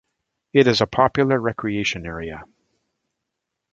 [0.51, 2.43] It is a popular recreation area.